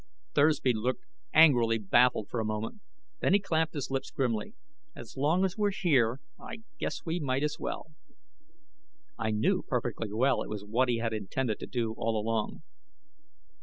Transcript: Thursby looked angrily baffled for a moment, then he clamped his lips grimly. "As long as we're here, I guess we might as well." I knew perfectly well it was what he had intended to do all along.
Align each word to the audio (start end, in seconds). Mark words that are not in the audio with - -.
Thursby 0.33 0.73
looked 0.73 1.05
angrily 1.31 1.77
baffled 1.77 2.27
for 2.27 2.39
a 2.39 2.43
moment, 2.43 2.81
then 3.19 3.35
he 3.35 3.39
clamped 3.39 3.75
his 3.75 3.91
lips 3.91 4.09
grimly. 4.09 4.55
"As 4.95 5.15
long 5.15 5.45
as 5.45 5.59
we're 5.59 5.69
here, 5.69 6.21
I 6.39 6.63
guess 6.79 7.05
we 7.05 7.19
might 7.19 7.43
as 7.43 7.59
well." 7.59 7.91
I 9.19 9.29
knew 9.29 9.61
perfectly 9.61 10.11
well 10.11 10.41
it 10.41 10.49
was 10.49 10.65
what 10.65 10.89
he 10.89 10.97
had 10.97 11.13
intended 11.13 11.59
to 11.59 11.67
do 11.67 11.93
all 11.99 12.19
along. 12.19 12.63